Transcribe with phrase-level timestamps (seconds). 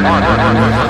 [0.00, 0.89] Roda, roda, roda.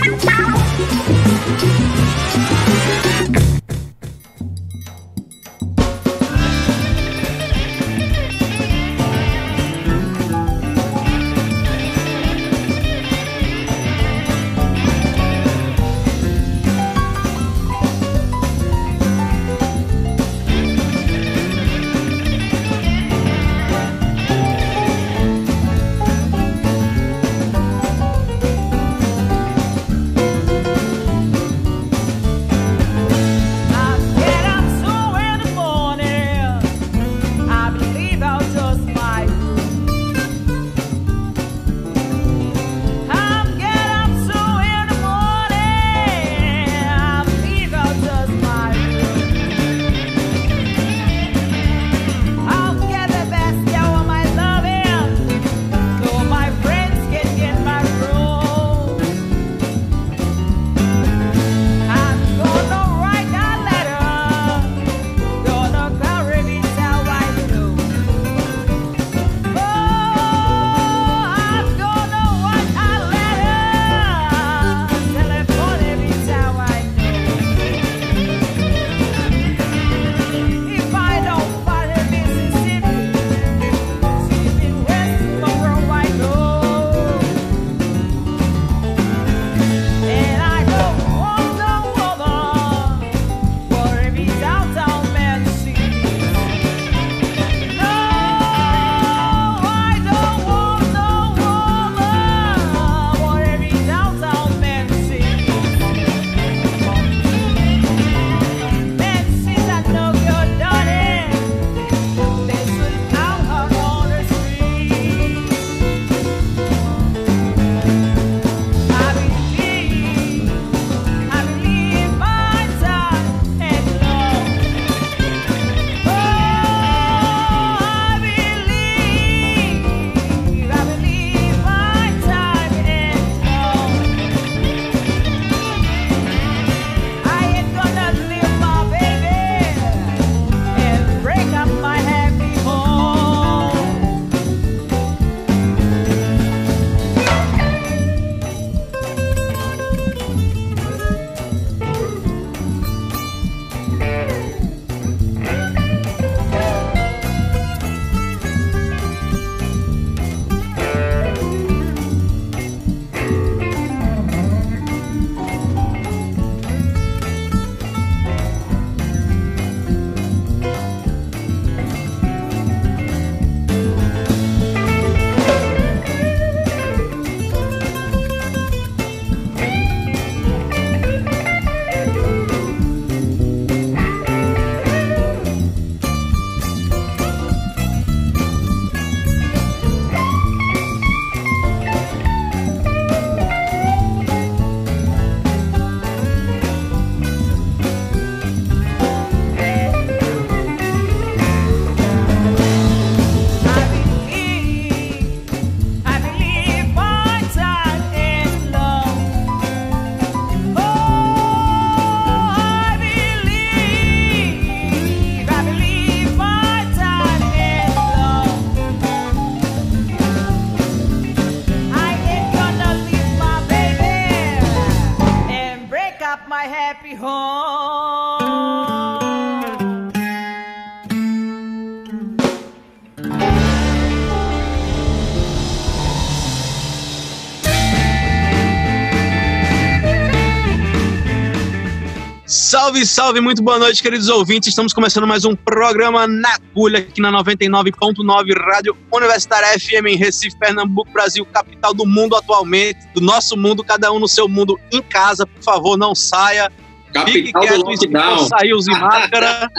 [242.91, 244.67] Salve, salve, muito boa noite, queridos ouvintes.
[244.67, 250.57] Estamos começando mais um programa na agulha aqui na 99.9 Rádio Universitária FM em Recife,
[250.59, 255.01] Pernambuco, Brasil, capital do mundo atualmente, do nosso mundo, cada um no seu mundo em
[255.01, 255.47] casa.
[255.47, 256.69] Por favor, não saia.
[257.13, 258.45] Capital Fique do lockdown.
[258.49, 259.69] Saiu de máscara.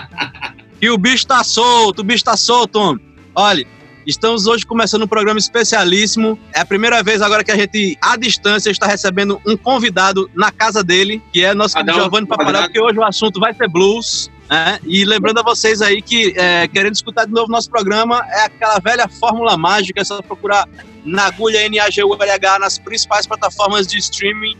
[0.80, 3.04] e o bicho tá solto, o bicho tá solto, homem.
[3.34, 3.66] Olha,
[4.06, 6.38] Estamos hoje começando um programa especialíssimo.
[6.54, 10.52] É a primeira vez agora que a gente, à distância, está recebendo um convidado na
[10.52, 14.30] casa dele, que é nosso querido Giovanni Paparel, porque hoje o assunto vai ser blues.
[14.48, 14.78] Né?
[14.84, 18.78] E lembrando a vocês aí que, é, querendo escutar de novo nosso programa, é aquela
[18.78, 20.68] velha fórmula mágica, é só procurar
[21.04, 24.56] na agulha NAGULH nas principais plataformas de streaming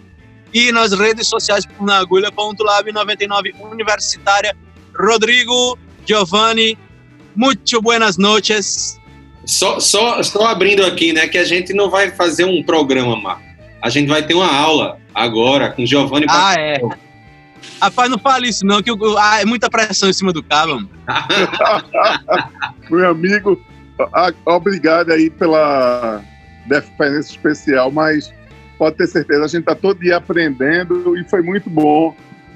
[0.52, 4.56] e nas redes sociais por nagulha.lab99 Universitária.
[4.98, 6.76] Rodrigo, Giovanni,
[7.36, 8.95] muito buenas noches.
[9.46, 13.42] Só, só, só abrindo aqui, né, que a gente não vai fazer um programa, Marco.
[13.80, 16.80] A gente vai ter uma aula agora com Giovanni Ah, é.
[17.80, 20.88] Rapaz, não fale isso não, que ah, é muita pressão em cima do cabo.
[22.90, 23.60] Meu amigo,
[24.44, 26.22] obrigado aí pela
[26.66, 28.32] deferência especial, mas
[28.78, 32.14] pode ter certeza, a gente está todo dia aprendendo e foi muito bom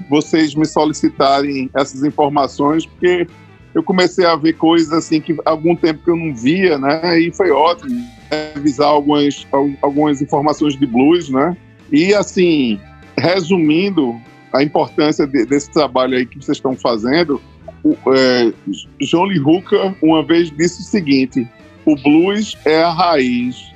[0.09, 3.27] vocês me solicitarem essas informações, porque
[3.73, 7.19] eu comecei a ver coisas assim que algum tempo que eu não via, né?
[7.19, 9.47] E foi ótimo revisar algumas,
[9.81, 11.55] algumas informações de blues, né?
[11.91, 12.79] E assim,
[13.17, 14.19] resumindo
[14.53, 17.41] a importância de, desse trabalho aí que vocês estão fazendo,
[17.83, 18.53] o, é,
[18.99, 21.47] John Lee Hooker uma vez disse o seguinte:
[21.85, 23.71] o blues é a raiz.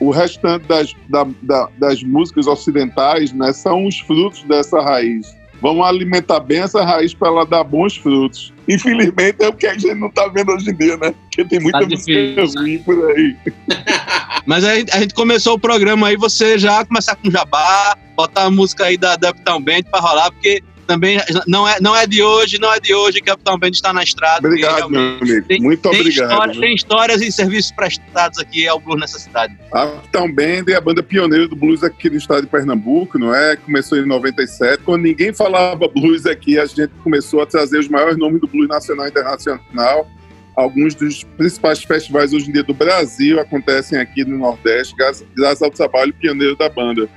[0.00, 5.34] O restante das, da, da, das músicas ocidentais né, são os frutos dessa raiz.
[5.60, 8.52] Vamos alimentar bem essa raiz para ela dar bons frutos.
[8.68, 11.14] Infelizmente é o que a gente não está vendo hoje em dia, né?
[11.22, 13.36] Porque tem muita tá música ruim por aí.
[14.46, 18.50] Mas aí a gente começou o programa aí, você já começar com jabá, botar a
[18.50, 22.58] música aí da Uptown Band para rolar, porque também não é, não é de hoje,
[22.58, 24.46] não é de hoje que a Capitão Band está na estrada.
[24.46, 25.46] Obrigado, meu amigo.
[25.46, 26.60] Tem, Muito tem obrigado.
[26.60, 29.56] Tem histórias e serviços prestados aqui ao blues nessa cidade.
[29.72, 33.34] A Capitão Band é a banda pioneira do blues aqui no estado de Pernambuco, não
[33.34, 33.56] é?
[33.56, 34.82] Começou em 97.
[34.84, 38.68] Quando ninguém falava blues aqui, a gente começou a trazer os maiores nomes do blues
[38.68, 40.08] nacional e internacional.
[40.56, 44.94] Alguns dos principais festivais hoje em dia do Brasil acontecem aqui no Nordeste,
[45.36, 47.08] graças ao trabalho pioneiro da banda.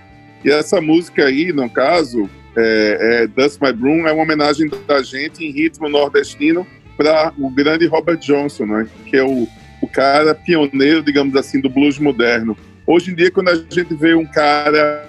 [0.44, 5.46] E essa música aí, no caso, é, é, My Broom é uma homenagem da gente
[5.46, 6.66] em ritmo nordestino
[6.98, 8.88] para o grande Robert Johnson, né?
[9.06, 9.48] que é o,
[9.80, 12.58] o cara pioneiro, digamos assim, do blues moderno.
[12.88, 15.08] Hoje em dia, quando a gente vê um cara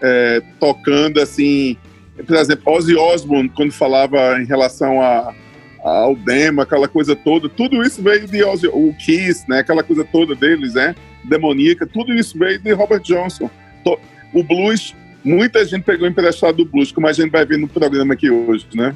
[0.00, 1.76] é, tocando assim,
[2.24, 5.34] por exemplo, Ozzy Osbourne, quando falava em relação a,
[5.82, 10.04] ao demo, aquela coisa toda, tudo isso veio de Ozzy, o Kiss, né, aquela coisa
[10.04, 10.94] toda deles, né,
[11.24, 13.50] demoníaca, tudo isso veio de Robert Johnson.
[14.32, 14.94] O blues
[15.24, 18.66] muita gente pegou emprestado do blues, como a gente vai ver no programa aqui hoje,
[18.74, 18.94] né?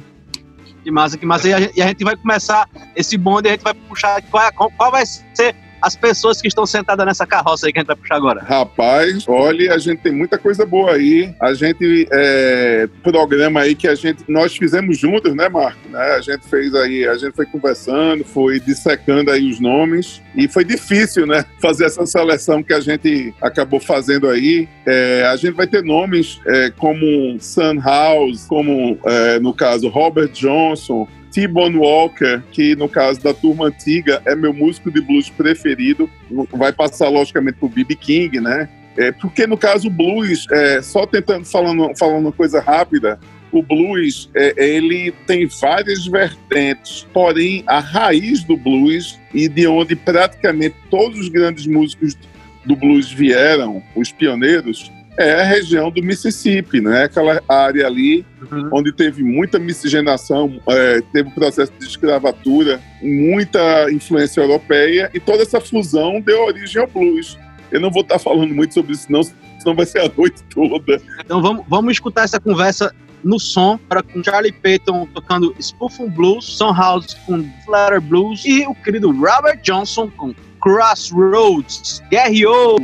[0.83, 1.47] Que massa, que massa.
[1.49, 4.43] E a gente, e a gente vai começar esse bonde a gente vai puxar qual,
[4.47, 7.87] é, qual vai ser as pessoas que estão sentadas nessa carroça aí que a gente
[7.87, 8.41] vai puxar agora?
[8.43, 11.33] Rapaz, olha, a gente tem muita coisa boa aí.
[11.41, 15.79] A gente é, programa aí que a gente nós fizemos juntos, né, Marco?
[15.89, 15.99] Né?
[15.99, 20.63] A gente fez aí, a gente foi conversando, foi dissecando aí os nomes e foi
[20.63, 24.67] difícil, né, fazer essa seleção que a gente acabou fazendo aí.
[24.85, 30.29] É, a gente vai ter nomes é, como Sun House, como é, no caso Robert
[30.29, 36.09] Johnson, T-Bone Walker, que no caso da turma antiga é meu músico de blues preferido,
[36.51, 37.95] vai passar logicamente pro B.B.
[37.95, 38.69] King, né?
[38.97, 43.19] É, porque no caso o blues, é, só tentando falando, falando uma coisa rápida,
[43.51, 49.95] o blues é, ele tem várias vertentes, porém a raiz do blues e de onde
[49.95, 52.17] praticamente todos os grandes músicos
[52.65, 57.03] do blues vieram, os pioneiros, é a região do Mississippi, né?
[57.03, 58.69] Aquela área ali uhum.
[58.71, 65.43] onde teve muita miscigenação, é, teve um processo de escravatura, muita influência europeia e toda
[65.43, 67.37] essa fusão deu origem ao blues.
[67.69, 71.01] Eu não vou estar falando muito sobre isso, não, senão vai ser a noite toda.
[71.19, 76.45] Então vamos, vamos escutar essa conversa no som, para com Charlie Payton tocando Spoofing Blues,
[76.45, 82.01] Son House com Flatter Blues e o querido Robert Johnson com Crossroads.
[82.09, 82.77] Guerreou!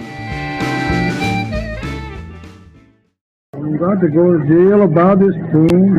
[3.75, 5.98] I'm to go to jail about this spoon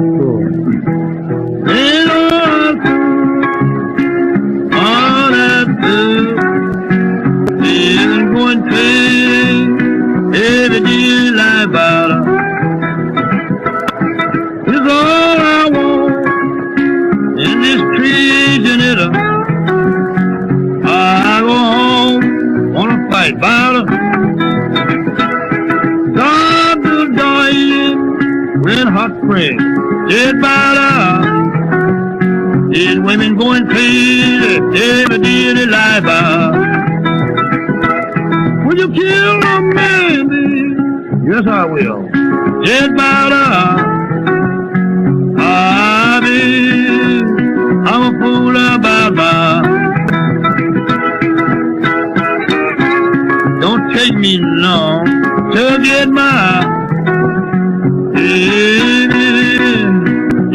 [4.72, 5.68] all that
[7.60, 8.84] is going to
[10.38, 10.80] every
[11.70, 12.24] bottle.
[14.68, 17.80] It's all I want in this.
[20.82, 23.84] I go home, wanna fight battle.
[28.66, 29.62] Red hot springs,
[30.10, 31.44] dead by the
[32.72, 36.04] These women going crazy every day of their life.
[38.66, 40.74] Will you kill a man, baby?
[41.30, 42.02] Yes, I will.
[42.64, 43.44] Dead by the
[45.38, 47.24] Ah, baby,
[47.90, 49.62] I'm a fool about my.
[53.60, 55.06] Don't take me long
[55.52, 56.75] to get my.
[58.16, 59.18] Baby,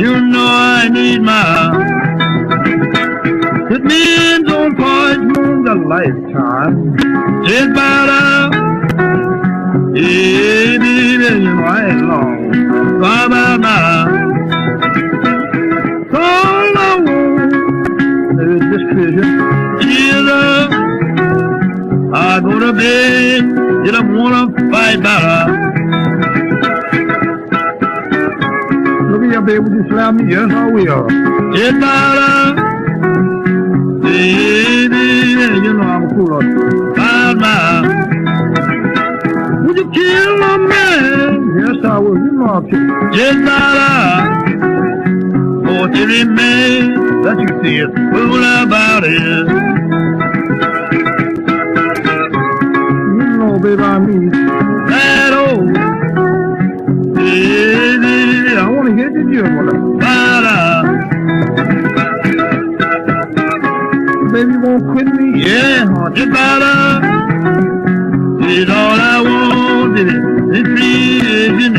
[0.02, 2.00] you know I need my.
[3.72, 6.98] It means on poison a lifetime.
[7.46, 8.76] Just about a.
[9.94, 13.02] Baby, you know I ain't long.
[13.02, 14.36] Bye bye bye.
[16.14, 19.80] All I want is this vision.
[19.82, 20.96] Jesus,
[22.14, 23.44] I go to bed.
[23.86, 25.71] You don't wanna fight better.
[29.42, 30.32] Your baby, would you slap me?
[30.32, 31.08] Yes, I will.
[31.56, 32.54] It's better.
[34.04, 35.06] Baby,
[35.66, 36.42] you know I'm cool up.
[36.96, 37.82] Bye bye.
[39.66, 41.56] Would you kill a man?
[41.58, 42.18] Yes, I will.
[42.18, 42.88] You know I'll kill.
[43.14, 44.30] Yes, better.
[45.66, 49.48] For to remain that you see it, fool about it.
[53.18, 55.74] You know, baby, I mean that old.
[57.16, 59.72] Baby, I want to hear diyorum ona.
[60.00, 60.84] Para.
[64.34, 65.40] Baby won't quit me.
[65.40, 67.02] Yeah, honey, para.
[68.40, 70.22] Did all I wanted it.
[70.58, 71.72] It really is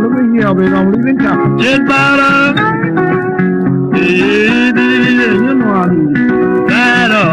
[0.00, 1.56] Look at here, baby, I'm leaving town.
[1.56, 2.54] Did para.
[3.94, 6.68] Did it, you know I need it.
[6.68, 7.24] Para.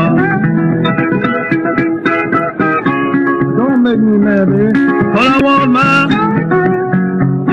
[3.57, 4.79] Don't make me mad, baby.
[5.17, 6.28] All I want, man.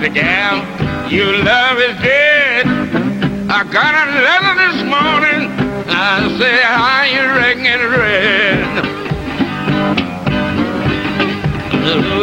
[0.00, 2.66] hurry, the gal, your love is dead.
[3.50, 5.50] I got a letter this morning,
[5.88, 7.22] I say, how you
[7.66, 8.84] it red?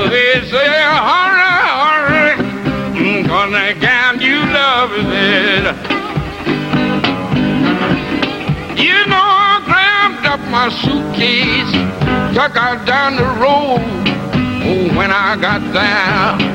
[0.10, 5.64] They say, hurry, hurry, cause the gal you love is dead.
[8.78, 11.72] You know, I grabbed up my suitcase,
[12.36, 13.82] took her down the road.
[14.70, 16.47] Oh, when I got there,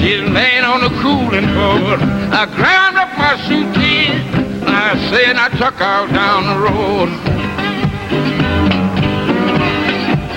[0.00, 2.00] she's laying on the cooling board.
[2.32, 4.24] I grabbed up my suitcase,
[4.66, 7.08] I said I took her down the road.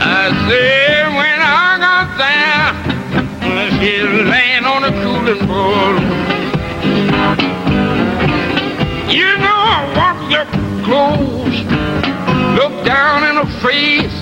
[0.04, 2.70] I said when I got there,
[3.80, 6.02] she's laying on the cooling board.
[9.10, 10.50] You know, I walked up
[10.84, 11.58] close,
[12.60, 14.16] looked down in her face.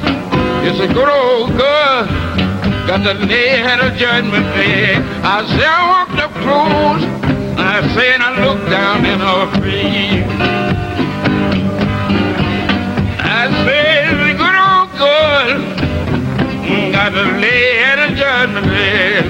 [0.63, 2.05] It's a good old girl,
[2.91, 4.95] got the day at a judgment day.
[5.24, 7.03] I said, up close,
[7.55, 10.27] I said, I looked down in her face.
[13.39, 15.55] I said, a good old girl,
[16.91, 19.24] got the day at a judgment day.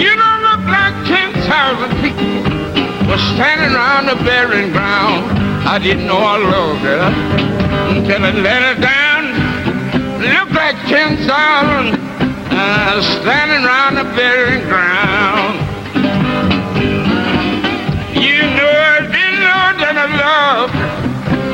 [0.00, 5.36] You don't look like 10,000 people was standing around the burying ground.
[5.68, 7.02] I didn't know I loved her
[7.92, 9.15] until I let her down.
[10.18, 15.60] Looked like 10,000 uh, standing around the burying ground.
[18.16, 20.74] You know I didn't know that I loved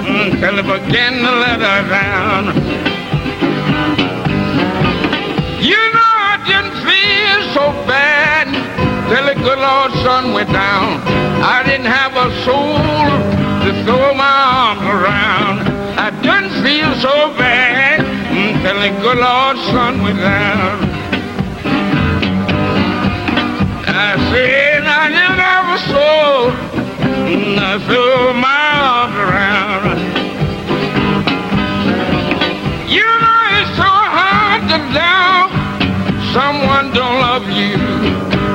[0.06, 2.42] until I began to let her down.
[5.60, 8.46] You know I didn't feel so bad
[9.10, 11.02] till the good Lord sun went down.
[11.42, 12.78] I didn't have a soul
[13.64, 15.58] to throw my arms around.
[15.98, 18.01] I didn't feel so bad
[18.62, 20.78] till the good Lord sun went down.
[23.88, 26.52] I said I never ever sold,
[27.26, 29.98] and I threw my arms around.
[32.88, 35.50] You know it's so hard to love
[36.32, 37.76] someone don't love you.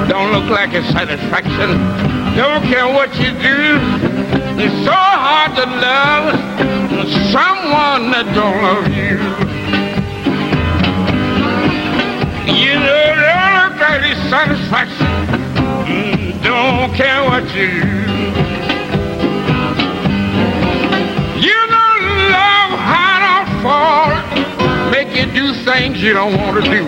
[0.08, 1.70] Don't look like a satisfaction.
[2.34, 3.60] Don't care what you do.
[4.64, 6.58] It's so hard to love
[7.32, 9.47] someone that don't love you.
[12.68, 15.08] You know, don't like satisfaction.
[16.44, 17.88] Don't care what you do.
[21.48, 21.92] You know,
[22.36, 24.12] love hard on fall.
[24.92, 26.84] Make you do things you don't want to do.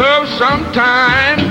[0.00, 1.42] Love sometimes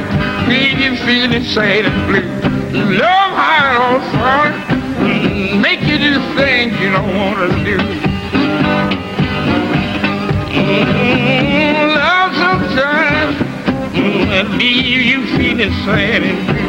[0.50, 2.98] leave you feeling sad and blue.
[2.98, 5.62] Love hard on fall.
[5.62, 7.77] Make you do things you don't want to do.
[10.50, 11.00] Mm,
[14.43, 16.61] leave you feeling sad.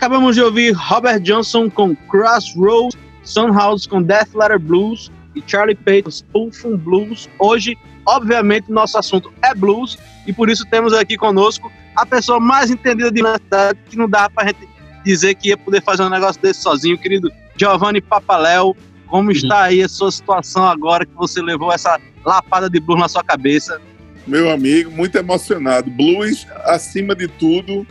[0.00, 6.10] Acabamos de ouvir Robert Johnson com Crossroads, Sunhouse com Death Letter Blues e Charlie Payton
[6.10, 7.28] Spoonful Blues.
[7.38, 12.70] Hoje, obviamente, nosso assunto é blues e por isso temos aqui conosco a pessoa mais
[12.70, 14.66] entendida de cidade que não dá pra gente
[15.04, 18.74] dizer que ia poder fazer um negócio desse sozinho, querido Giovanni Papaléu.
[19.06, 23.08] Como está aí a sua situação agora que você levou essa lapada de blues na
[23.08, 23.78] sua cabeça?
[24.26, 25.90] Meu amigo, muito emocionado.
[25.90, 27.86] Blues, acima de tudo,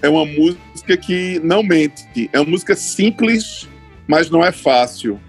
[0.00, 2.28] é uma música que não mente.
[2.32, 3.68] É uma música simples,
[4.06, 5.20] mas não é fácil.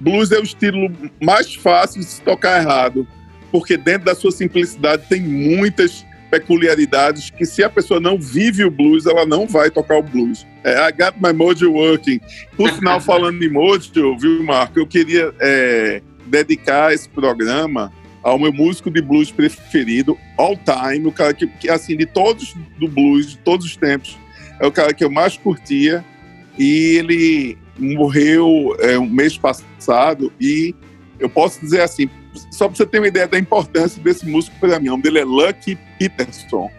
[0.00, 3.06] Blues é o estilo mais fácil de se tocar errado,
[3.50, 8.70] porque dentro da sua simplicidade tem muitas peculiaridades que se a pessoa não vive o
[8.70, 10.46] blues, ela não vai tocar o blues.
[10.64, 12.20] É, I got my mojo working.
[12.56, 18.52] Por final, falando em mojo, viu, Marco, eu queria é, dedicar esse programa ao meu
[18.52, 23.32] músico de blues preferido, all time, o cara que, que, assim, de todos do blues,
[23.32, 24.16] de todos os tempos,
[24.62, 26.04] é o cara que eu mais curtia,
[26.56, 30.72] e ele morreu é, um mês passado, e
[31.18, 32.08] eu posso dizer assim,
[32.52, 35.18] só para você ter uma ideia da importância desse músico para mim, o nome dele
[35.18, 36.70] é Lucky Peterson.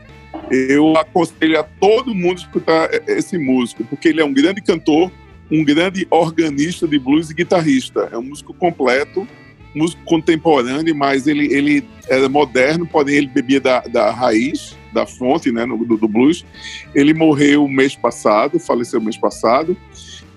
[0.49, 5.11] Eu aconselho a todo mundo escutar esse músico, porque ele é um grande cantor,
[5.51, 8.09] um grande organista de blues e guitarrista.
[8.11, 9.27] É um músico completo
[9.73, 15.51] músico contemporâneo, mas ele, ele era moderno, porém ele bebia da, da raiz, da fonte,
[15.51, 16.45] né, no, do, do blues.
[16.93, 19.75] Ele morreu mês passado, faleceu mês passado,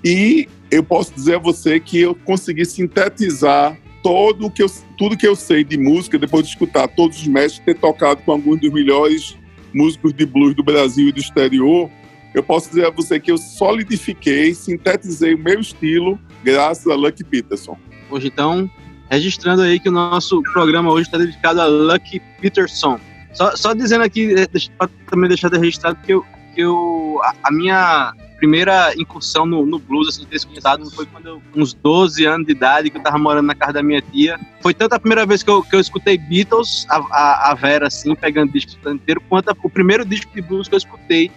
[0.04, 5.26] e eu posso dizer a você que eu consegui sintetizar todo que eu, tudo que
[5.26, 8.72] eu sei de música depois de escutar todos os mestres, ter tocado com alguns dos
[8.72, 9.36] melhores
[9.74, 11.90] músicos de blues do Brasil e do exterior.
[12.32, 17.24] Eu posso dizer a você que eu solidifiquei, sintetizei o meu estilo graças a Lucky
[17.24, 17.76] Peterson.
[18.08, 18.70] Hoje, então,
[19.10, 22.98] registrando aí que o nosso programa hoje está dedicado a Lucky Peterson.
[23.32, 24.34] Só, só dizendo aqui,
[24.78, 29.64] para também deixar de registrado, que, eu, que eu, a, a minha primeira incursão no,
[29.64, 33.02] no blues, assim, ter escutado, foi quando eu, uns 12 anos de idade, que eu
[33.02, 34.38] tava morando na casa da minha tia.
[34.60, 37.86] Foi tanto a primeira vez que eu, que eu escutei Beatles, a, a, a Vera,
[37.88, 41.30] assim, pegando disco inteiro, quanto a, o primeiro disco de blues que eu escutei,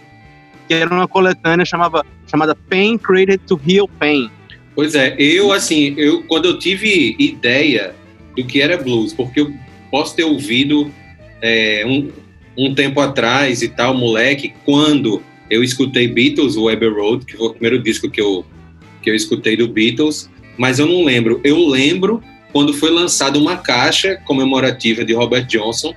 [0.68, 4.30] que era uma coletânea chamava, chamada Pain Created to Heal Pain.
[4.80, 7.94] Pois é, eu, assim, eu, quando eu tive ideia
[8.34, 9.52] do que era blues, porque eu
[9.90, 10.90] posso ter ouvido
[11.42, 12.08] é, um,
[12.56, 17.48] um tempo atrás e tal, moleque, quando eu escutei Beatles, o Abbey Road, que foi
[17.48, 18.42] o primeiro disco que eu,
[19.02, 21.42] que eu escutei do Beatles, mas eu não lembro.
[21.44, 25.94] Eu lembro quando foi lançada uma caixa comemorativa de Robert Johnson,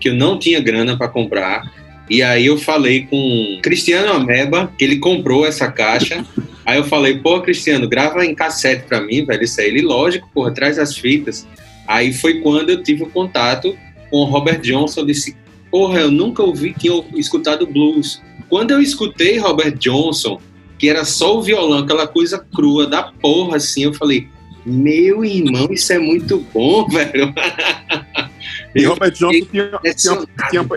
[0.00, 1.70] que eu não tinha grana para comprar.
[2.08, 6.24] E aí eu falei com Cristiano Ameba, que ele comprou essa caixa.
[6.64, 9.42] Aí eu falei, pô, Cristiano, grava em cassete para mim, velho.
[9.42, 11.46] Isso aí, ele, lógico, porra, traz as fitas.
[11.86, 13.76] Aí foi quando eu tive o contato
[14.10, 15.04] com o Robert Johnson.
[15.04, 15.36] Disse,
[15.70, 18.22] porra, eu nunca ouvi, tinha escutado blues.
[18.48, 20.40] Quando eu escutei Robert Johnson,
[20.78, 24.28] que era só o violão, aquela coisa crua da porra, assim, eu falei,
[24.64, 27.34] meu irmão, isso é muito bom, velho.
[28.74, 29.94] E Robert Johnson tinha, tinha,
[30.50, 30.68] tinha,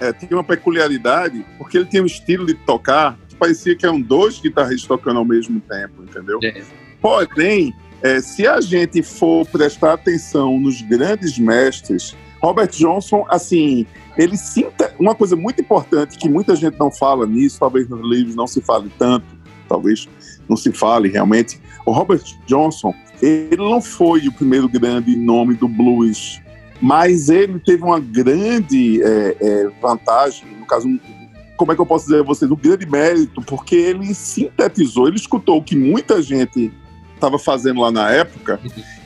[0.00, 4.40] é, tinha, uma peculiaridade, porque ele tinha um estilo de tocar parecia que eram dois
[4.40, 6.38] guitarristas tocando ao mesmo tempo, entendeu?
[6.42, 6.62] É.
[7.00, 14.36] Porém, é, se a gente for prestar atenção nos grandes mestres, Robert Johnson, assim, ele
[14.36, 18.46] sinta uma coisa muito importante que muita gente não fala nisso, talvez nos livros não
[18.46, 19.24] se fale tanto,
[19.68, 20.08] talvez
[20.48, 21.58] não se fale realmente.
[21.86, 26.40] O Robert Johnson, ele não foi o primeiro grande nome do blues,
[26.80, 30.88] mas ele teve uma grande é, é, vantagem, no caso,
[31.56, 35.16] como é que eu posso dizer a vocês, um grande mérito, porque ele sintetizou, ele
[35.16, 36.72] escutou o que muita gente
[37.14, 38.60] estava fazendo lá na época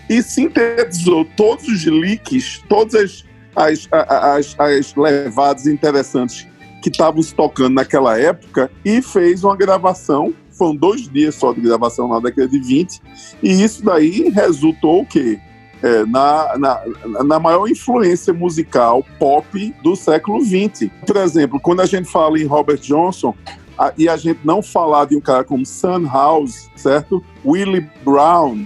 [0.09, 6.47] e sintetizou todos os leaks, todas as as, as, as levadas interessantes
[6.81, 10.33] que estavam se tocando naquela época e fez uma gravação.
[10.53, 13.01] Foram dois dias só de gravação na década de 20,
[13.43, 15.39] e isso daí resultou o quê?
[15.81, 16.83] É, na, na,
[17.25, 20.91] na, maior influência musical pop do século XX.
[21.07, 23.33] Por exemplo, quando a gente fala em Robert Johnson,
[23.79, 27.25] a, e a gente não falar de um cara como Sun House, certo?
[27.45, 28.59] Willie Brown,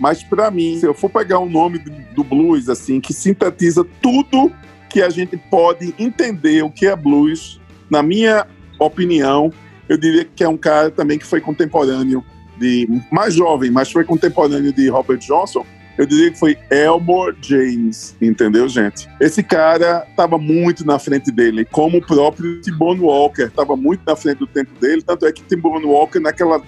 [0.00, 1.78] mas para mim, se eu for pegar um nome
[2.14, 4.50] do blues assim que sintetiza tudo
[4.88, 8.46] que a gente pode entender o que é blues, na minha
[8.78, 9.52] opinião,
[9.86, 12.24] eu diria que é um cara também que foi contemporâneo
[12.56, 15.66] de mais jovem, mas foi contemporâneo de Robert Johnson.
[16.00, 19.06] Eu diria que foi Elmore James, entendeu, gente?
[19.20, 24.16] Esse cara estava muito na frente dele, como o próprio T-Bone Walker estava muito na
[24.16, 25.02] frente do tempo dele.
[25.02, 26.62] Tanto é que T-Bone Walker, naquela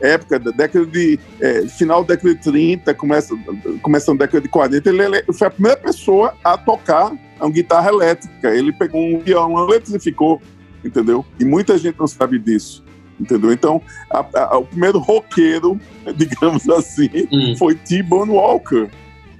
[0.00, 1.18] época, da década de.
[1.40, 3.36] É, final da década de 30, começa,
[3.82, 7.90] começando da década de 40, ele, ele, foi a primeira pessoa a tocar uma guitarra
[7.90, 8.54] elétrica.
[8.54, 10.40] Ele pegou um violão, eletrificou,
[10.84, 11.26] entendeu?
[11.40, 12.85] E muita gente não sabe disso.
[13.18, 13.52] Entendeu?
[13.52, 15.80] Então, a, a, o primeiro roqueiro,
[16.16, 17.54] digamos assim, hum.
[17.58, 18.88] foi T-Bone Walker.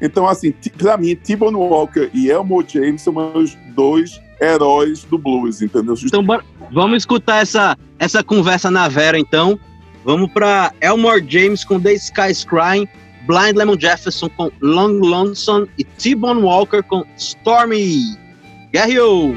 [0.01, 5.63] Então, assim, para mim, T-Bone Walker e Elmore James são meus dois heróis do blues,
[5.63, 5.95] entendeu?
[6.05, 6.25] Então,
[6.71, 9.59] vamos escutar essa, essa conversa na Vera, então.
[10.05, 12.87] Vamos para Elmore James com The Sky's Crying,
[13.27, 18.17] Blind Lemon Jefferson com Long Lonesome e T-Bone Walker com Stormy.
[18.73, 19.35] Guerreiro!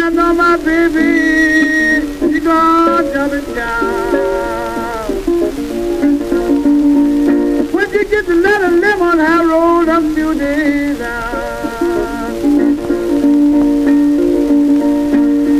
[0.00, 2.00] hand on my baby,
[2.32, 5.04] she gone jumping down.
[7.72, 10.98] When you get to let her live on how rolled a few days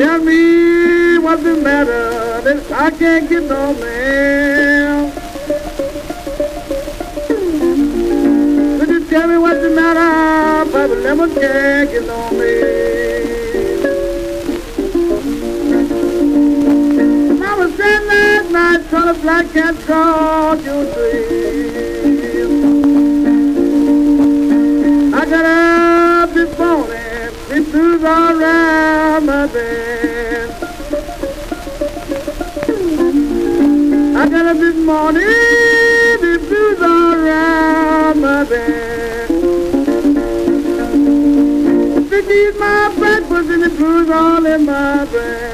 [0.00, 5.12] Tell me what's the matter that I can't get no man.
[8.78, 12.59] Could you tell me what's the matter, but the lemon can't get no man.
[19.14, 22.50] black cat called you sleep.
[25.14, 30.50] I got up this morning, it was around my bed.
[34.16, 39.30] I got up this morning, it was around my bed.
[42.12, 45.49] It eat my breakfast and it was all in my bed.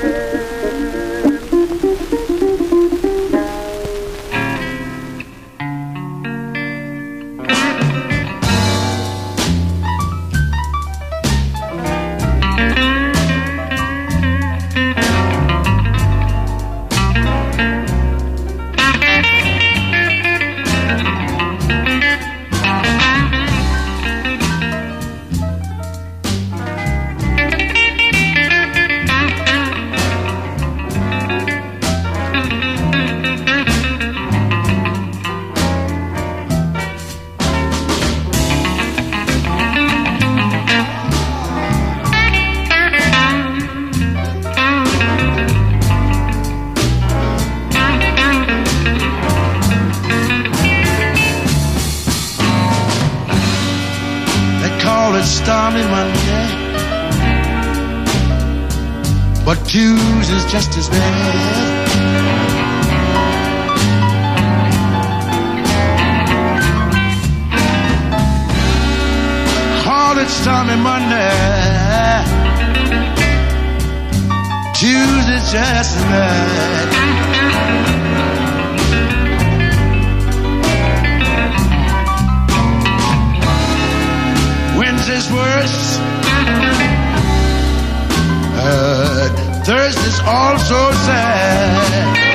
[70.26, 71.30] it's Sunday, Monday.
[74.74, 76.90] Tuesday's just night.
[84.76, 85.98] Wednesday's worse.
[88.58, 92.25] Uh, Thursday's also sad.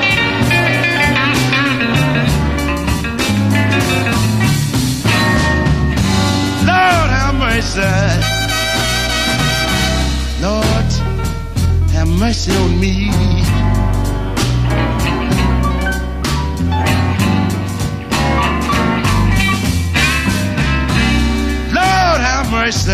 [10.40, 10.90] Lord
[11.92, 13.10] have mercy on me.
[21.74, 22.90] Lord have mercy.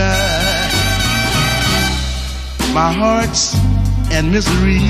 [2.75, 3.55] My heart's
[4.11, 4.83] in misery.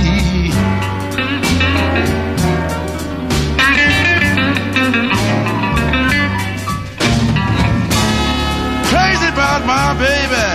[9.59, 10.47] About my baby.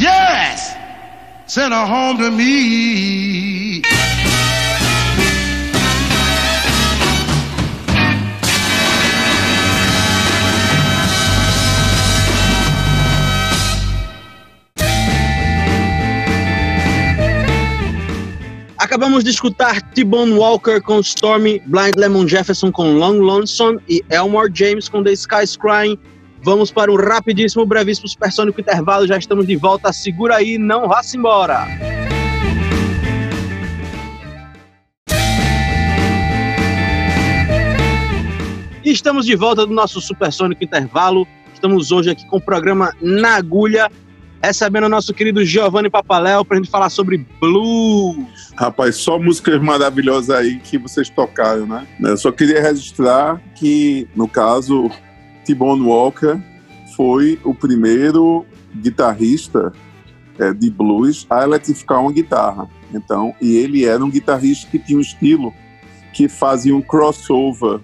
[0.00, 0.74] Yes,
[1.46, 3.82] send her home to me.
[18.78, 24.50] Acabamos de escutar T-Bone Walker com Stormy, Blind Lemon Jefferson com Long Lonesome e Elmore
[24.54, 25.98] James com The Sky's Crying.
[26.44, 29.06] Vamos para um rapidíssimo, brevíssimo, supersônico intervalo.
[29.06, 29.92] Já estamos de volta.
[29.92, 31.68] Segura aí, não vá-se embora.
[38.84, 41.28] Estamos de volta do nosso supersônico intervalo.
[41.54, 43.88] Estamos hoje aqui com o programa Na Agulha,
[44.42, 48.52] recebendo o nosso querido Giovanni Papaléu para a gente falar sobre blues.
[48.56, 51.86] Rapaz, só músicas maravilhosas aí que vocês tocaram, né?
[52.00, 54.90] Eu só queria registrar que, no caso,
[55.44, 56.40] T-Bone Walker
[56.96, 59.72] foi o primeiro guitarrista
[60.38, 62.68] é, de blues a eletrificar uma guitarra.
[62.92, 65.52] Então, e ele era um guitarrista que tinha um estilo
[66.12, 67.80] que fazia um crossover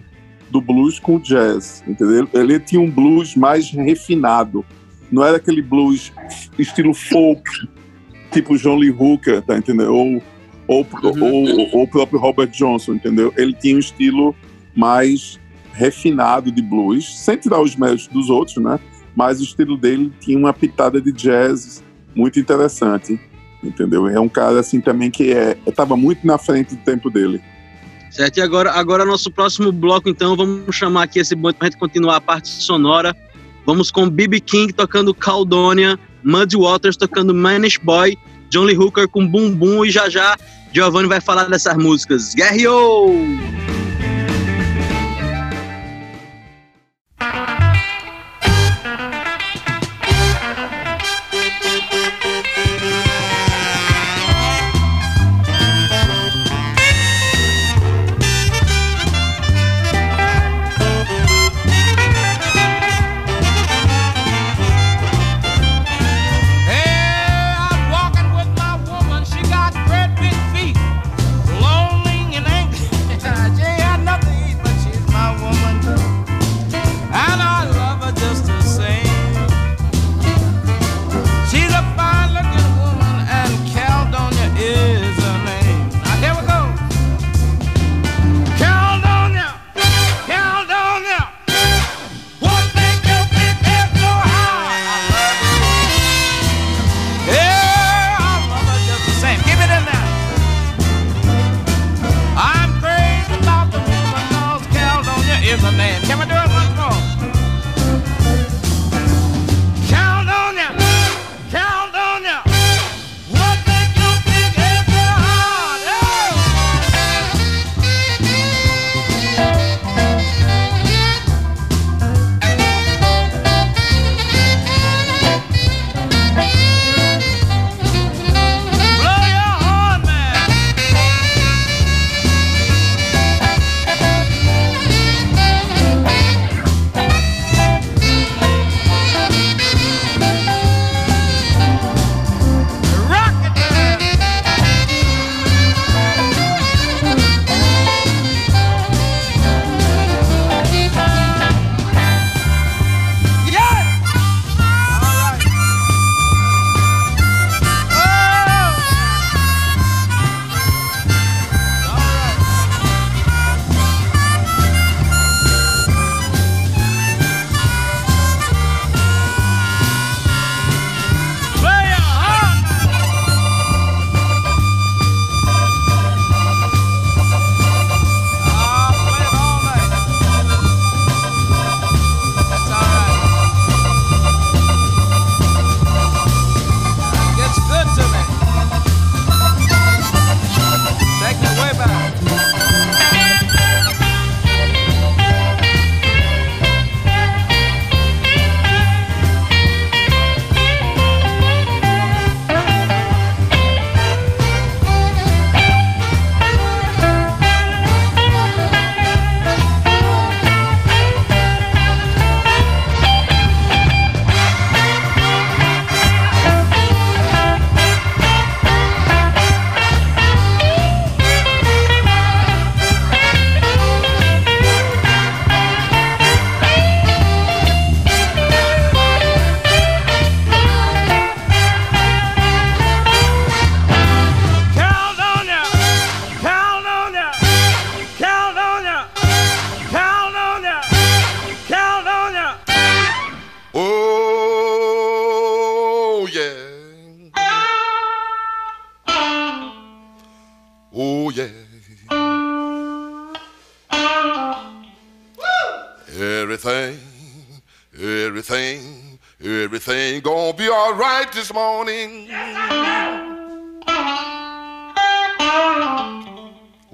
[0.50, 2.28] do blues com o jazz, entendeu?
[2.32, 4.64] Ele tinha um blues mais refinado.
[5.10, 6.12] Não era aquele blues
[6.58, 7.50] estilo folk,
[8.30, 9.94] tipo John Lee Hooker, tá entendendo?
[9.94, 10.22] Ou,
[10.66, 13.32] ou, ou, ou o próprio Robert Johnson, entendeu?
[13.36, 14.34] Ele tinha um estilo
[14.74, 15.40] mais
[15.78, 18.80] refinado de blues, sem tirar os méritos dos outros, né?
[19.14, 21.82] Mas o estilo dele tinha uma pitada de jazz
[22.14, 23.18] muito interessante,
[23.62, 24.08] entendeu?
[24.08, 27.40] É um cara assim também que é estava muito na frente do tempo dele.
[28.10, 31.78] Certo, e agora, agora nosso próximo bloco, então, vamos chamar aqui esse bonde para gente
[31.78, 33.14] continuar a parte sonora.
[33.64, 34.40] Vamos com B.B.
[34.40, 38.16] King tocando Caldonia, Muddy Waters tocando Manish Boy,
[38.48, 40.36] John Lee Hooker com Bum Bum e já já
[40.72, 42.34] Giovanni vai falar dessas músicas.
[42.34, 43.14] Guerreou!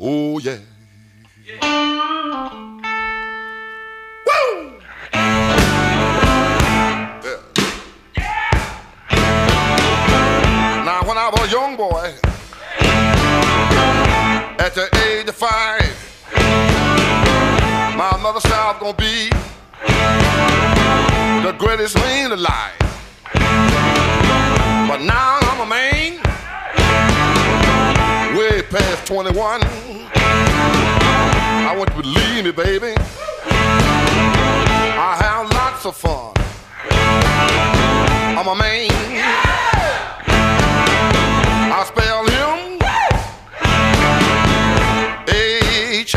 [0.06, 0.58] Oh yeah.
[11.06, 12.14] When I was a young boy,
[14.58, 15.94] at the age of five,
[17.96, 19.30] my mother said I was gonna be
[21.46, 22.76] the greatest man alive.
[24.86, 26.23] But now I'm a man,
[28.74, 29.60] past 21.
[30.16, 32.92] I want you to believe me, baby.
[34.96, 36.32] I have lots of fun.
[38.36, 38.90] I'm a man.
[41.70, 42.80] I spell him
[45.28, 46.16] H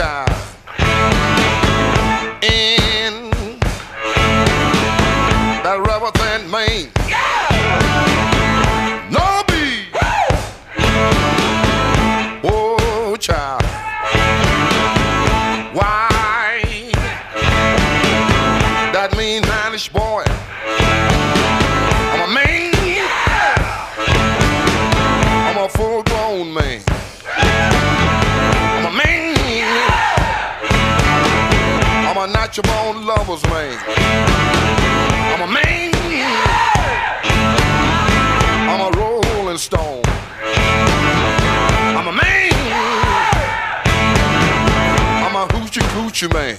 [46.33, 46.57] man.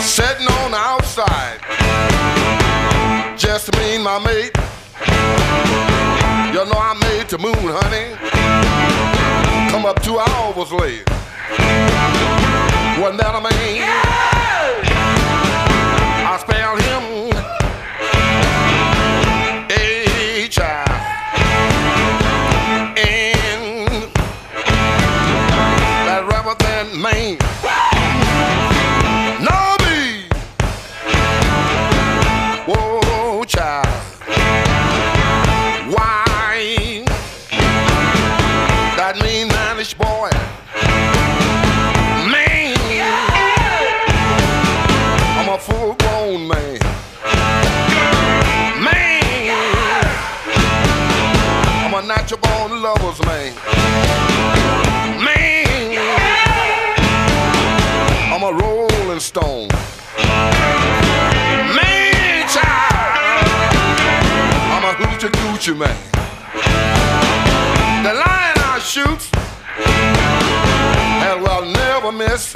[0.00, 1.60] Sitting on the outside.
[3.36, 4.52] Just me and my mate.
[6.52, 8.16] You know I made the moon, honey.
[9.70, 11.08] Come up two hours late.
[13.00, 14.09] Wasn't that a man?
[52.20, 53.54] Natural born lover's man.
[55.24, 55.96] Man.
[58.30, 59.68] I'm a rolling stone.
[61.76, 63.48] Man, child.
[64.74, 65.96] I'm a hoochie coochie man.
[68.04, 69.22] The lion I shoot,
[71.24, 72.52] and will never miss.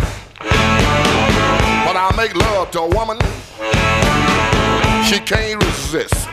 [1.87, 3.19] When I make love to a woman,
[5.09, 6.29] she can't resist.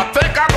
[0.00, 0.47] I think I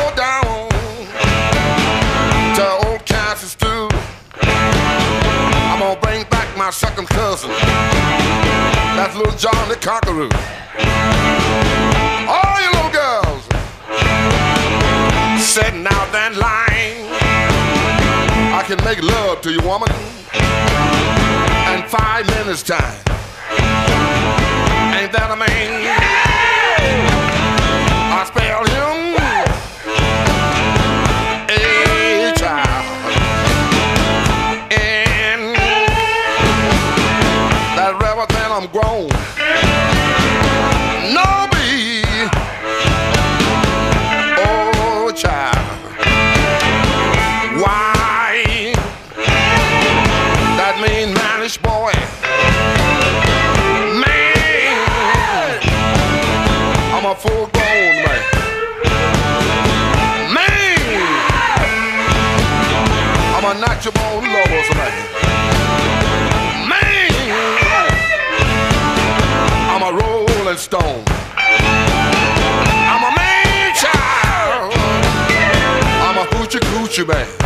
[6.71, 7.49] my second cousin.
[8.95, 10.29] That's little John the Conqueror.
[12.31, 13.43] All you little girls
[15.43, 17.11] sitting out that line.
[18.55, 19.91] I can make love to you, woman,
[21.75, 22.95] in five minutes time.
[24.95, 25.99] Ain't that a man?
[28.15, 29.30] I spell him
[63.83, 64.93] I'm a natural lover's man.
[66.69, 67.11] Man.
[69.71, 71.03] I'm a rolling stone.
[71.35, 74.73] I'm a man child.
[76.03, 77.40] I'm a hoochie coochie man.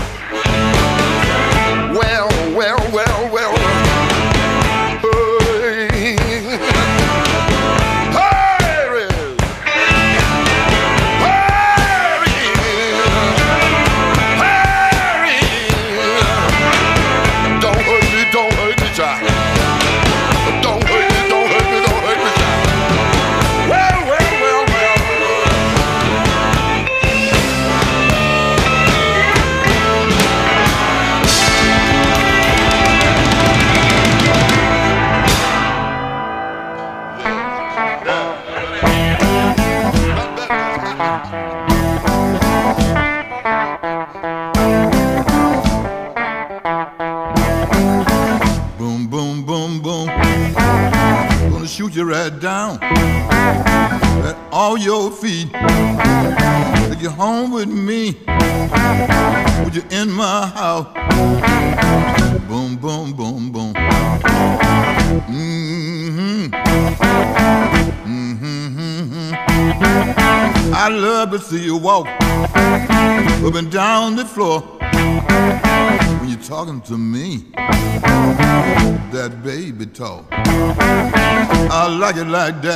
[82.15, 82.74] Like it like that.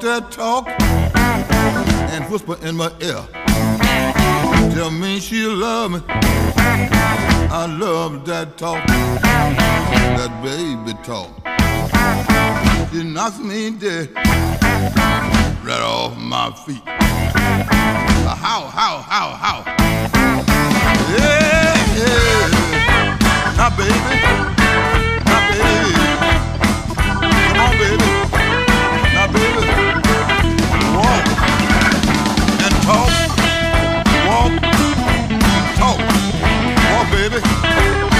[0.00, 0.68] That talk
[2.12, 3.26] and whisper in my ear,
[4.74, 6.00] tell me she love me.
[7.50, 11.30] I love that talk, that baby talk.
[12.92, 14.14] She knocks me dead
[15.64, 16.82] right off my feet.
[16.86, 19.64] How, how, how, how?
[21.16, 22.48] Yeah, yeah.
[23.56, 24.14] Now, baby,
[25.24, 25.92] now, baby.
[27.48, 28.27] Come on, baby.
[37.10, 38.17] Baby.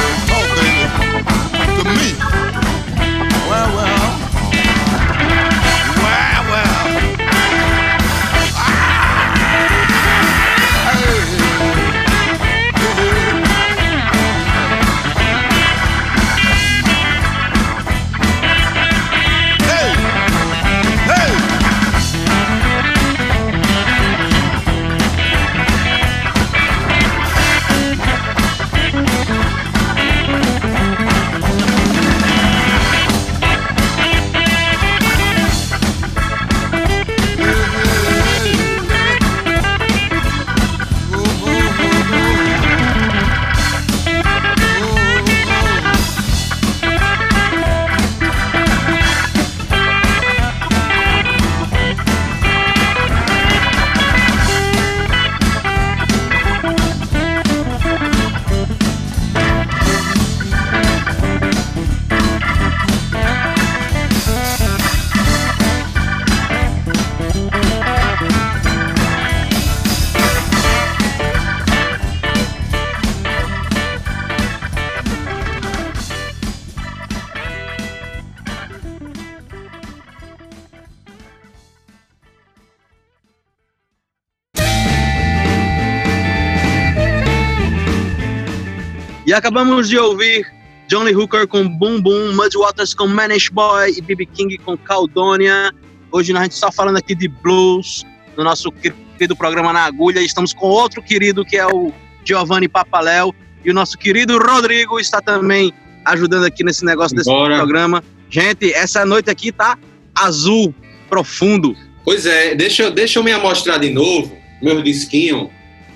[89.29, 90.47] E acabamos de ouvir
[90.89, 94.24] Johnny Hooker com Boom Boom, Muddy Waters com Manish Boy e B.B.
[94.24, 95.70] King com Caldonia.
[96.11, 98.07] Hoje a gente está falando aqui de blues
[98.39, 100.20] no nosso querido programa Na Agulha.
[100.20, 101.93] Estamos com outro querido que é o
[102.24, 105.74] Giovanni Papaléu e o nosso querido Rodrigo está também
[106.07, 107.57] ajudando aqui nesse negócio desse Bora.
[107.59, 108.03] programa.
[108.31, 109.76] Gente, essa noite aqui tá
[110.14, 110.74] azul,
[111.11, 111.76] profundo.
[112.03, 115.51] Pois é, deixa, eu- deixa eu me amostrar de novo, meu disquinho.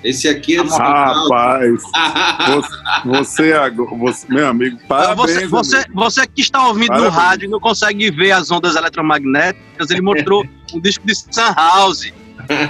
[0.04, 1.82] Esse aqui é do Rapaz,
[2.48, 5.16] você, você, agora- você- meu amigo, parabéns.
[5.16, 5.92] você, você, amigo.
[5.94, 7.14] você que está ouvindo no Parabéns.
[7.14, 10.44] rádio e não consegue ver as ondas eletromagnéticas, ele mostrou
[10.74, 12.12] um disco de Sunhouse.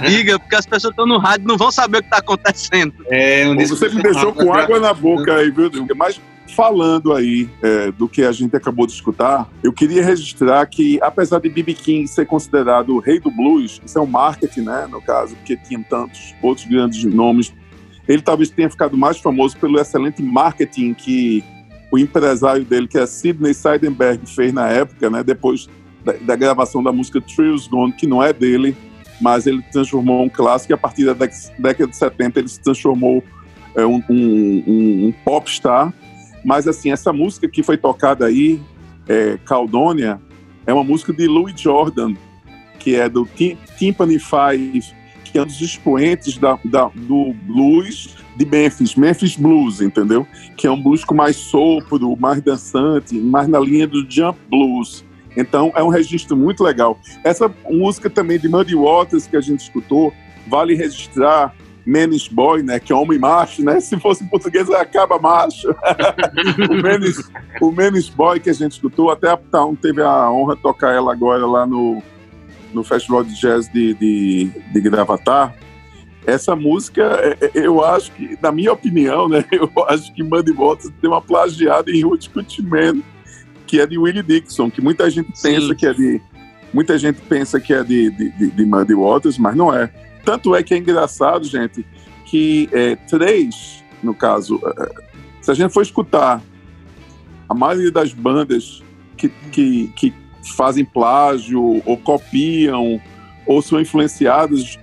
[0.07, 2.93] Diga, porque as pessoas estão no rádio não vão saber o que está acontecendo.
[3.07, 5.69] É um disco Você me deixou com água na boca aí, viu?
[5.69, 5.87] Diego?
[5.95, 6.19] Mas
[6.53, 11.39] falando aí é, do que a gente acabou de escutar, eu queria registrar que, apesar
[11.39, 11.73] de B.B.
[11.73, 15.57] King ser considerado o rei do blues, isso é um marketing, né, no caso, porque
[15.57, 17.53] tinha tantos outros grandes nomes,
[18.07, 21.43] ele talvez tenha ficado mais famoso pelo excelente marketing que
[21.91, 25.67] o empresário dele, que é Sidney Seidenberg, fez na época, né, depois
[26.03, 28.75] da, da gravação da música Trills Gone, que não é dele,
[29.21, 33.23] mas ele transformou um clássico e a partir da década de 70 ele se transformou
[33.75, 35.93] é, um, um, um, um popstar
[36.43, 38.59] mas, assim, essa música que foi tocada aí,
[39.07, 40.19] é, Caldônia,
[40.67, 42.15] é uma música de Louis Jordan,
[42.79, 44.93] que é do Tim Timpani Five,
[45.23, 50.27] que é um dos expoentes da, da, do blues de Memphis, Memphis Blues, entendeu?
[50.57, 55.05] Que é um blues com mais sopro, mais dançante, mais na linha do jump blues.
[55.35, 56.99] Então é um registro muito legal.
[57.23, 60.13] Essa música também de Muddy Waters que a gente escutou,
[60.47, 61.53] vale registrar
[61.85, 62.79] Menis Boy, né?
[62.79, 63.79] Que é homem macho, né?
[63.79, 65.69] Se fosse em português, acaba macho.
[66.69, 67.31] o, Menis,
[67.61, 70.93] o Menis Boy que a gente escutou, até a Uptown teve a honra de tocar
[70.93, 72.01] ela agora lá no,
[72.73, 75.53] no Festival de Jazz de, de, de Gravatar.
[76.25, 79.43] Essa música, é, é, eu acho que, na minha opinião, né?
[79.51, 82.29] Eu acho que Muddy Waters tem uma plagiada em Ruth
[82.61, 83.01] Man,
[83.73, 85.75] que é de Willie Dixon, que muita gente pensa Sim.
[85.75, 86.21] que é de.
[86.71, 89.91] Muita gente pensa que é de, de, de, de Muddy Waters, mas não é.
[90.23, 91.83] Tanto é que é engraçado, gente,
[92.23, 94.91] que é, três, no caso, é,
[95.41, 96.39] se a gente for escutar
[97.49, 98.83] a maioria das bandas
[99.17, 100.13] que, que, que
[100.55, 103.01] fazem plágio ou copiam
[103.43, 104.77] ou são influenciados,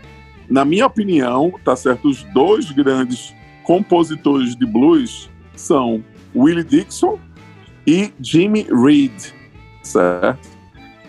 [0.49, 3.32] na minha opinião, tá certo, os dois grandes
[3.62, 7.20] compositores de blues são Willie Dixon
[7.91, 9.12] e Jimmy Reed,
[9.82, 10.49] certo?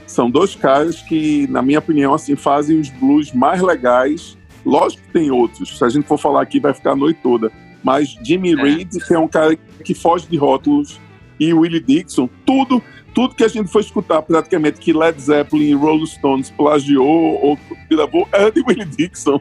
[0.08, 4.36] São dois caras que, na minha opinião, assim, fazem os blues mais legais.
[4.66, 5.78] Lógico que tem outros.
[5.78, 7.52] Se a gente for falar aqui, vai ficar a noite toda.
[7.84, 8.56] Mas Jimmy é.
[8.56, 9.56] Reed, é um cara
[9.86, 11.00] que foge de rótulos,
[11.40, 12.82] e Willie Dixon, tudo,
[13.14, 17.60] tudo que a gente foi escutar praticamente que Led Zeppelin e Rolling Stones plagiou ou
[17.90, 19.40] gravou é de Willie Dixon.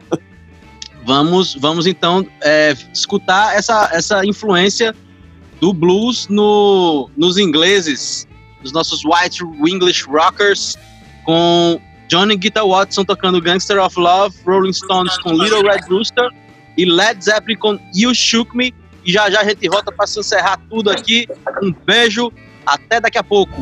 [1.03, 4.95] Vamos, vamos então é, escutar essa, essa influência
[5.61, 8.27] do blues no, nos ingleses
[8.61, 10.75] dos nossos White English Rockers,
[11.23, 16.29] com Johnny Guitar Watson tocando Gangster of Love, Rolling Stones com Little Red Rooster
[16.77, 18.73] e Led Zeppelin com You Shook Me.
[19.05, 21.27] E já já a gente volta para encerrar tudo aqui.
[21.63, 22.31] Um beijo,
[22.65, 23.55] até daqui a pouco.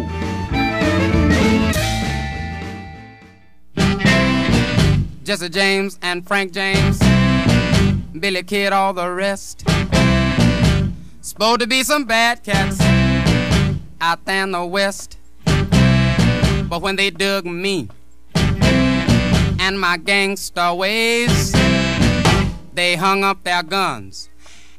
[5.24, 6.98] Jesse James and Frank James,
[8.14, 9.64] Billy Kid, all the rest.
[11.22, 12.80] Supposed to be some bad cats.
[14.02, 15.18] out there in the west.
[16.70, 17.90] But when they dug me
[19.60, 21.52] and my gangster ways,
[22.74, 24.30] they hung up their guns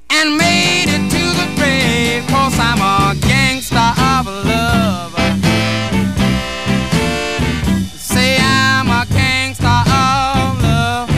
[0.08, 2.26] and made it to the grave.
[2.28, 5.12] Cause I'm a gangster of love.
[7.98, 11.10] Say I'm a gangster of love.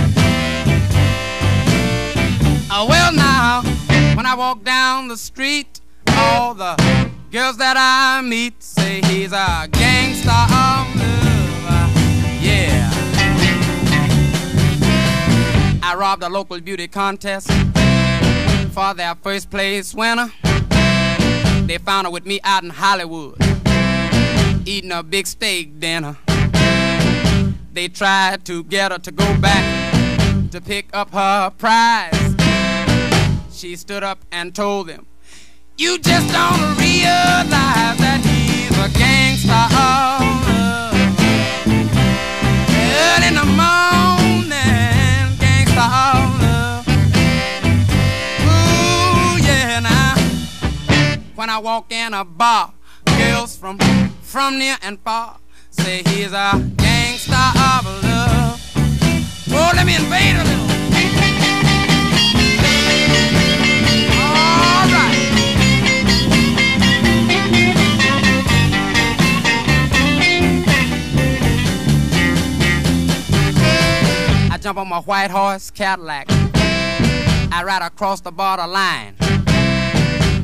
[2.75, 3.63] Oh, well, now,
[4.17, 6.77] when I walk down the street, all the
[7.33, 12.43] Girls that I meet say he's a gangster of love.
[12.43, 12.91] Yeah.
[15.83, 17.51] I robbed a local beauty contest
[18.75, 20.31] for their first place winner.
[21.65, 23.39] They found her with me out in Hollywood,
[24.67, 26.19] eating a big steak dinner.
[27.73, 32.22] They tried to get her to go back to pick up her prize.
[33.63, 35.07] She stood up and told them
[35.79, 40.19] you just don't realize that he's a gangster of
[40.51, 40.91] love.
[43.07, 44.59] Early in the morning,
[45.39, 46.89] gangster of love.
[48.51, 50.17] Ooh, yeah, now.
[51.37, 52.75] When I walk in a bar,
[53.17, 53.79] girls from
[54.23, 55.39] from near and far
[55.71, 58.61] say he's a gangster of love.
[59.53, 60.62] Oh, let me invade a little.
[74.63, 76.27] Jump on my white horse Cadillac.
[76.31, 79.17] I ride across the border line.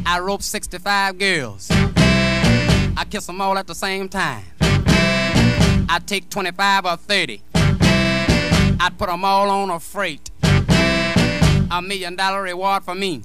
[0.04, 1.68] I rope 65 girls.
[1.70, 4.42] I kiss them all at the same time.
[4.60, 7.42] I take 25 or 30.
[7.54, 10.32] I'd put them all on a freight.
[11.70, 13.22] A million dollar reward for me.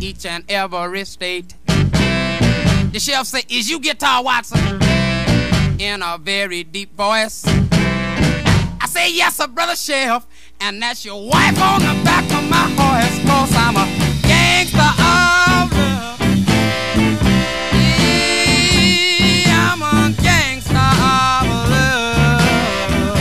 [0.00, 1.54] Each and every state.
[1.66, 4.82] The sheriff say, is you Guitar Watson?
[5.80, 7.42] In a very deep voice
[8.80, 10.26] I say yes, a brother sheriff,
[10.60, 13.86] and that's your wife on the back of my horse, cause I'm a
[14.22, 16.20] gangster of love.
[19.46, 23.18] Yeah, I'm a gangster of love.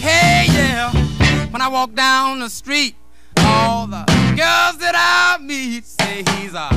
[0.00, 0.92] Hey, yeah,
[1.50, 2.94] when I walk down the street,
[3.38, 4.04] all the
[4.36, 6.68] girls that I meet say he's a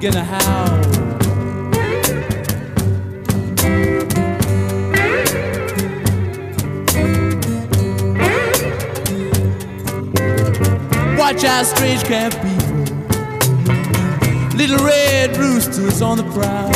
[0.00, 0.78] begin to howl.
[11.18, 12.78] Watch out, strange camp people.
[14.56, 16.70] Little red roosters on the prowl.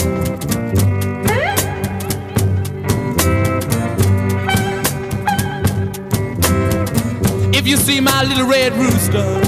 [7.54, 9.40] If you see my little red rooster,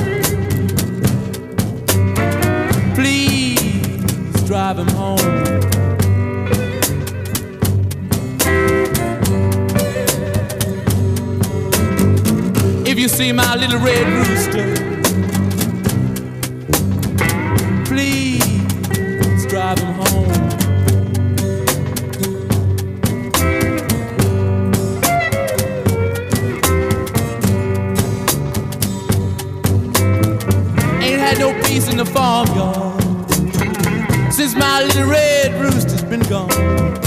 [2.94, 3.43] please
[4.54, 5.18] drive him home.
[12.86, 14.74] If you see my little red rooster,
[17.84, 20.30] please drive him home.
[31.02, 32.93] Ain't had no peace in the farmyard
[34.34, 37.03] since my little red rooster's been gone.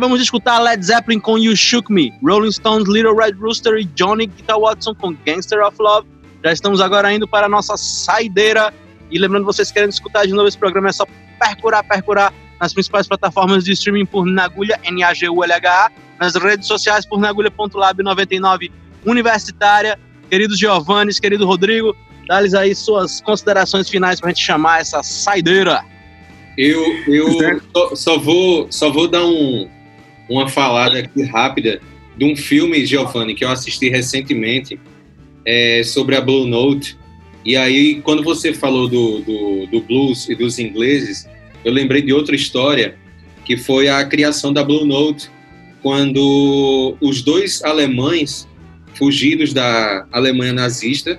[0.00, 3.84] Acabamos de escutar Led Zeppelin com You Shook Me, Rolling Stones, Little Red Rooster e
[3.84, 6.08] Johnny Guitar Watson com Gangster of Love.
[6.42, 8.72] Já estamos agora indo para a nossa saideira.
[9.10, 11.04] E lembrando, vocês querem escutar de novo esse programa, é só
[11.38, 18.72] percurar, percurar nas principais plataformas de streaming por Nagulha, N-A-G-U-L-H-A, nas redes sociais por Nagulha.lab99
[19.04, 19.98] Universitária.
[20.30, 21.94] Querido Giovanni, querido Rodrigo,
[22.26, 25.84] dá-lhes aí suas considerações finais para a gente chamar essa saideira.
[26.56, 29.68] Eu, eu só, só vou, só vou dar um,
[30.30, 31.80] uma falada aqui rápida
[32.16, 34.78] de um filme, Giovanni, que eu assisti recentemente
[35.44, 36.96] é, sobre a Blue Note.
[37.44, 41.28] E aí, quando você falou do, do, do blues e dos ingleses,
[41.64, 42.96] eu lembrei de outra história,
[43.44, 45.28] que foi a criação da Blue Note,
[45.82, 48.46] quando os dois alemães
[48.94, 51.18] fugidos da Alemanha nazista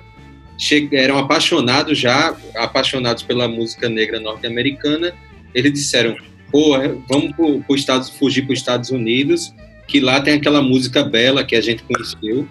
[0.92, 5.12] eram apaixonados já, apaixonados pela música negra norte-americana,
[5.52, 6.16] eles disseram,
[6.52, 6.72] pô,
[7.08, 9.52] vamos pro, pro Estados, fugir para os Estados Unidos,
[9.88, 12.46] que lá tem aquela música bela que a gente conheceu,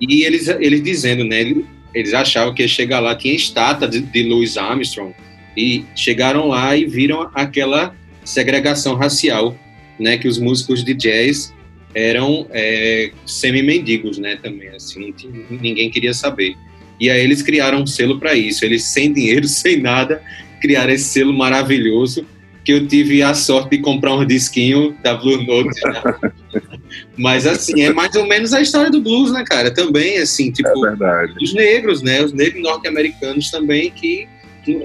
[0.00, 1.64] e eles, eles dizendo, né, ele-
[1.94, 5.14] eles achavam que ia chegar lá, tinha estátua de, de Louis Armstrong,
[5.56, 9.56] e chegaram lá e viram aquela segregação racial,
[9.98, 11.54] né, que os músicos de jazz
[11.94, 15.14] eram é, semi-mendigos, né, também, assim,
[15.50, 16.54] ninguém queria saber.
[17.00, 20.22] E aí eles criaram um selo para isso, eles sem dinheiro, sem nada,
[20.60, 22.24] criaram esse selo maravilhoso,
[22.64, 25.80] que eu tive a sorte de comprar um disquinho da Blue Note.
[25.84, 26.30] né?
[27.16, 29.70] Mas assim, é mais ou menos a história do blues, né, cara?
[29.72, 32.22] Também, assim, tipo, É os negros, né?
[32.22, 34.26] Os negros norte-americanos também, que,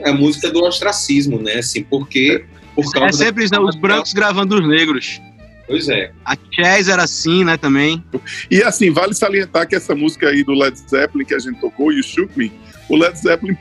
[0.03, 1.55] é a música do ostracismo, né?
[1.55, 2.45] Assim, porque
[2.75, 3.59] por É causa da- sempre isso, né?
[3.59, 5.21] os brancos gravando os negros.
[5.67, 6.11] Pois é.
[6.23, 8.03] A Chess era assim, né, também.
[8.51, 11.91] E assim, vale salientar que essa música aí do Led Zeppelin que a gente tocou,
[11.91, 12.51] You Shook Me,
[12.89, 13.57] o Led Zeppelin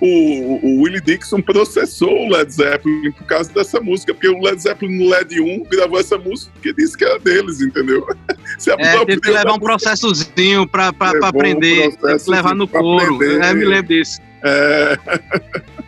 [0.00, 4.60] o, o Willie Dixon processou o Led Zeppelin por causa dessa música, porque o Led
[4.60, 8.06] Zeppelin no LED 1 gravou essa música porque disse que era deles, entendeu?
[8.58, 10.66] Se É, teve que levar um processozinho
[11.12, 13.22] Levou um aprender, teve que levar no couro.
[13.22, 14.20] É, me lembro disso.
[14.42, 14.98] É,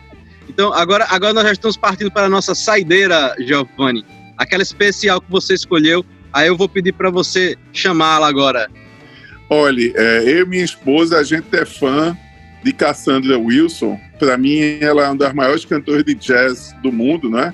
[0.53, 4.05] Então, agora, agora nós já estamos partindo para a nossa saideira, Giovanni.
[4.37, 6.05] Aquela especial que você escolheu.
[6.33, 8.69] Aí eu vou pedir para você chamá-la agora.
[9.49, 12.17] olha, é, eu e minha esposa, a gente é fã
[12.63, 13.99] de Cassandra Wilson.
[14.19, 17.53] Para mim, ela é uma das maiores cantoras de jazz do mundo, né?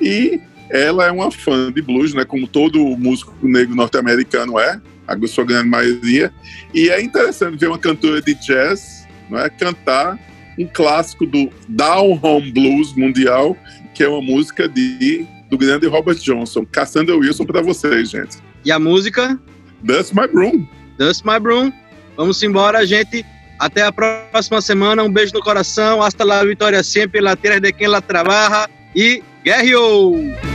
[0.00, 0.40] E
[0.70, 2.24] ela é uma fã de blues, né?
[2.24, 6.32] Como todo músico negro norte-americano é, a sua grande maioria.
[6.74, 10.18] E é interessante ver uma cantora de jazz, não é, cantar
[10.58, 13.56] um clássico do Down Home Blues mundial,
[13.94, 16.66] que é uma música de do grande Robert Johnson.
[16.66, 18.38] Cassandra Wilson para vocês, gente.
[18.64, 19.38] E a música,
[19.86, 20.66] That's My Broom.
[20.98, 21.72] Dust My Broom.
[22.16, 23.24] Vamos embora, gente.
[23.58, 25.02] Até a próxima semana.
[25.02, 26.02] Um beijo no coração.
[26.02, 27.20] Hasta la vitória sempre.
[27.20, 28.68] La tierra de quem la trabaja.
[28.94, 30.45] E guerreou!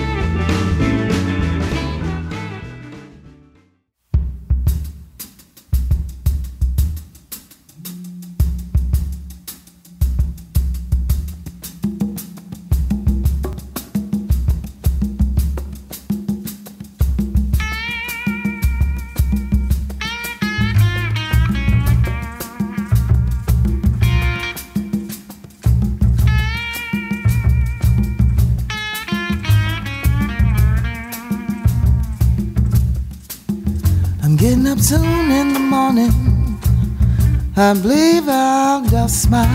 [37.62, 39.46] I believe I'll dust my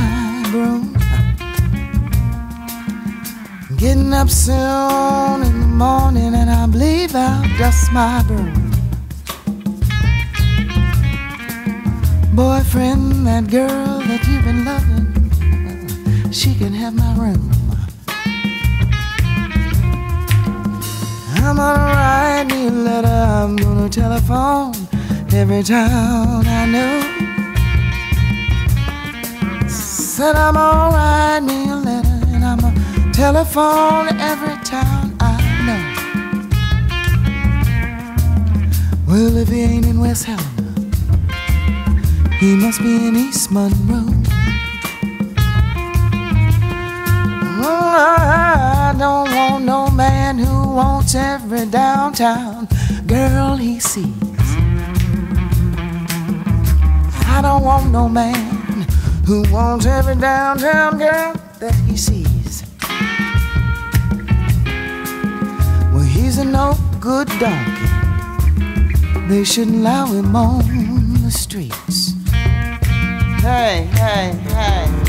[0.52, 0.96] broom.
[3.76, 8.70] Getting up soon in the morning, and I believe I'll dust my broom.
[12.32, 17.50] Boyfriend, that girl that you've been loving, she can have my room.
[21.42, 24.74] I'm gonna write me a letter, I'm gonna telephone
[25.32, 27.15] every town I know.
[30.16, 35.36] Said I'm write me a letter and I'm gonna telephone every town I
[35.66, 35.82] know.
[39.06, 40.72] Well, if he ain't in West Helena,
[42.40, 44.08] he must be in East Monroe.
[47.60, 52.68] Oh, I don't want no man who wants every downtown
[53.06, 54.14] girl he sees.
[57.28, 58.55] I don't want no man
[59.26, 62.62] who wants every downtown girl that he sees.
[65.92, 67.86] Well, he's a no good donkey.
[69.28, 72.12] They shouldn't allow him on the streets.
[73.42, 75.05] Hey, hey, hey.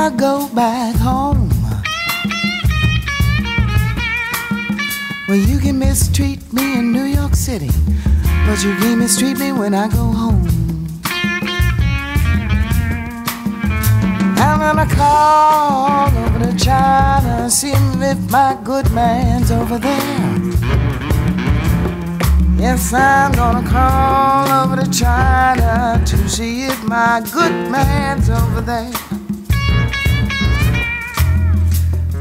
[0.00, 1.48] I'll go back home.
[5.26, 7.70] Well, you can mistreat me in New York City,
[8.46, 10.46] but you can't mistreat me when I go home.
[14.38, 20.38] I'm gonna call over to China, see if my good man's over there.
[22.56, 29.07] Yes, I'm gonna call over to China to see if my good man's over there.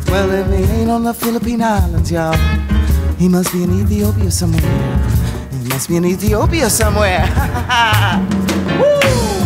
[0.07, 2.35] Well, if he ain't on the Philippine Islands, y'all,
[3.17, 4.61] he must be in Ethiopia somewhere.
[5.51, 7.25] He must be in Ethiopia somewhere.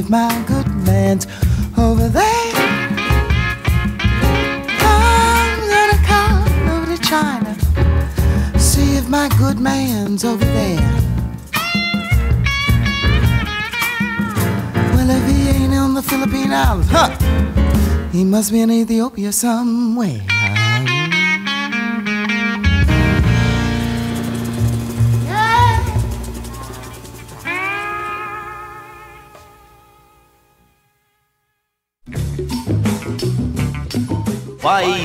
[0.00, 1.26] If my good man's
[1.76, 2.52] over there.
[4.80, 6.40] I'm gonna call
[6.72, 7.54] over to China,
[8.58, 10.80] see if my good man's over there.
[14.94, 17.10] Well, if he ain't on the Philippine Islands, huh?
[18.10, 20.22] He must be in Ethiopia somewhere.